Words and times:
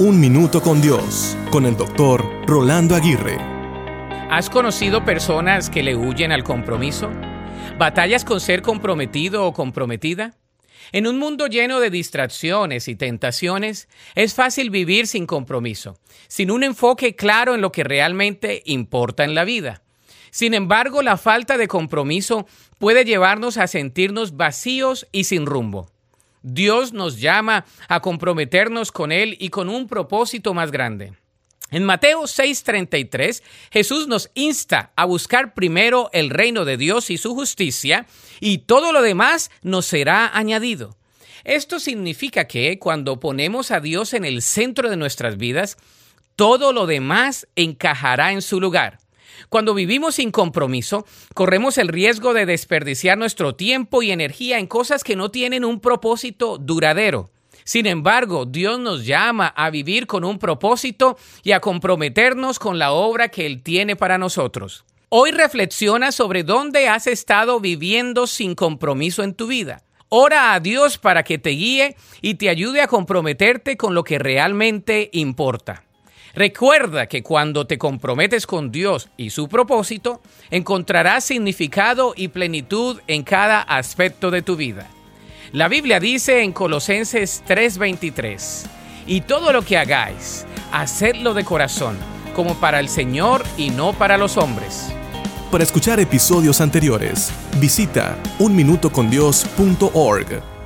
Un 0.00 0.20
Minuto 0.20 0.62
con 0.62 0.80
Dios, 0.80 1.36
con 1.50 1.66
el 1.66 1.76
doctor 1.76 2.24
Rolando 2.46 2.94
Aguirre. 2.94 3.36
¿Has 4.30 4.48
conocido 4.48 5.04
personas 5.04 5.70
que 5.70 5.82
le 5.82 5.96
huyen 5.96 6.30
al 6.30 6.44
compromiso? 6.44 7.10
¿Batallas 7.78 8.24
con 8.24 8.40
ser 8.40 8.62
comprometido 8.62 9.44
o 9.44 9.52
comprometida? 9.52 10.36
En 10.92 11.08
un 11.08 11.18
mundo 11.18 11.48
lleno 11.48 11.80
de 11.80 11.90
distracciones 11.90 12.86
y 12.86 12.94
tentaciones, 12.94 13.88
es 14.14 14.34
fácil 14.34 14.70
vivir 14.70 15.08
sin 15.08 15.26
compromiso, 15.26 15.98
sin 16.28 16.52
un 16.52 16.62
enfoque 16.62 17.16
claro 17.16 17.56
en 17.56 17.60
lo 17.60 17.72
que 17.72 17.82
realmente 17.82 18.62
importa 18.66 19.24
en 19.24 19.34
la 19.34 19.42
vida. 19.42 19.82
Sin 20.30 20.54
embargo, 20.54 21.02
la 21.02 21.16
falta 21.16 21.58
de 21.58 21.66
compromiso 21.66 22.46
puede 22.78 23.04
llevarnos 23.04 23.58
a 23.58 23.66
sentirnos 23.66 24.36
vacíos 24.36 25.08
y 25.10 25.24
sin 25.24 25.44
rumbo. 25.44 25.90
Dios 26.42 26.92
nos 26.92 27.20
llama 27.20 27.64
a 27.88 28.00
comprometernos 28.00 28.92
con 28.92 29.12
Él 29.12 29.36
y 29.38 29.48
con 29.50 29.68
un 29.68 29.88
propósito 29.88 30.54
más 30.54 30.70
grande. 30.70 31.12
En 31.70 31.84
Mateo 31.84 32.26
6:33, 32.26 33.42
Jesús 33.70 34.08
nos 34.08 34.30
insta 34.34 34.92
a 34.96 35.04
buscar 35.04 35.52
primero 35.52 36.08
el 36.12 36.30
reino 36.30 36.64
de 36.64 36.78
Dios 36.78 37.10
y 37.10 37.18
su 37.18 37.34
justicia, 37.34 38.06
y 38.40 38.58
todo 38.58 38.92
lo 38.92 39.02
demás 39.02 39.50
nos 39.62 39.84
será 39.84 40.30
añadido. 40.34 40.96
Esto 41.44 41.78
significa 41.78 42.46
que 42.46 42.78
cuando 42.78 43.20
ponemos 43.20 43.70
a 43.70 43.80
Dios 43.80 44.14
en 44.14 44.24
el 44.24 44.40
centro 44.42 44.88
de 44.88 44.96
nuestras 44.96 45.36
vidas, 45.36 45.76
todo 46.36 46.72
lo 46.72 46.86
demás 46.86 47.48
encajará 47.54 48.32
en 48.32 48.42
su 48.42 48.60
lugar. 48.60 48.98
Cuando 49.48 49.74
vivimos 49.74 50.16
sin 50.16 50.30
compromiso, 50.30 51.06
corremos 51.34 51.78
el 51.78 51.88
riesgo 51.88 52.34
de 52.34 52.46
desperdiciar 52.46 53.18
nuestro 53.18 53.54
tiempo 53.54 54.02
y 54.02 54.10
energía 54.10 54.58
en 54.58 54.66
cosas 54.66 55.04
que 55.04 55.16
no 55.16 55.30
tienen 55.30 55.64
un 55.64 55.80
propósito 55.80 56.58
duradero. 56.58 57.30
Sin 57.64 57.86
embargo, 57.86 58.46
Dios 58.46 58.80
nos 58.80 59.04
llama 59.04 59.48
a 59.48 59.68
vivir 59.68 60.06
con 60.06 60.24
un 60.24 60.38
propósito 60.38 61.18
y 61.42 61.52
a 61.52 61.60
comprometernos 61.60 62.58
con 62.58 62.78
la 62.78 62.92
obra 62.92 63.28
que 63.28 63.44
Él 63.44 63.62
tiene 63.62 63.94
para 63.94 64.16
nosotros. 64.16 64.86
Hoy 65.10 65.32
reflexiona 65.32 66.12
sobre 66.12 66.44
dónde 66.44 66.88
has 66.88 67.06
estado 67.06 67.60
viviendo 67.60 68.26
sin 68.26 68.54
compromiso 68.54 69.22
en 69.22 69.34
tu 69.34 69.46
vida. 69.46 69.82
Ora 70.10 70.54
a 70.54 70.60
Dios 70.60 70.96
para 70.96 71.22
que 71.22 71.38
te 71.38 71.50
guíe 71.50 71.96
y 72.22 72.34
te 72.34 72.48
ayude 72.48 72.80
a 72.80 72.88
comprometerte 72.88 73.76
con 73.76 73.94
lo 73.94 74.02
que 74.02 74.18
realmente 74.18 75.10
importa. 75.12 75.84
Recuerda 76.34 77.06
que 77.06 77.22
cuando 77.22 77.66
te 77.66 77.78
comprometes 77.78 78.46
con 78.46 78.70
Dios 78.70 79.08
y 79.16 79.30
su 79.30 79.48
propósito, 79.48 80.20
encontrarás 80.50 81.24
significado 81.24 82.12
y 82.16 82.28
plenitud 82.28 83.00
en 83.06 83.22
cada 83.22 83.62
aspecto 83.62 84.30
de 84.30 84.42
tu 84.42 84.56
vida. 84.56 84.86
La 85.52 85.68
Biblia 85.68 86.00
dice 86.00 86.42
en 86.42 86.52
Colosenses 86.52 87.42
3:23, 87.46 88.66
y 89.06 89.22
todo 89.22 89.52
lo 89.52 89.62
que 89.62 89.78
hagáis, 89.78 90.44
hacedlo 90.70 91.32
de 91.32 91.44
corazón, 91.44 91.96
como 92.34 92.60
para 92.60 92.80
el 92.80 92.90
Señor 92.90 93.42
y 93.56 93.70
no 93.70 93.94
para 93.94 94.18
los 94.18 94.36
hombres. 94.36 94.92
Para 95.50 95.64
escuchar 95.64 95.98
episodios 95.98 96.60
anteriores, 96.60 97.32
visita 97.58 98.18
unminutocondios.org. 98.38 100.57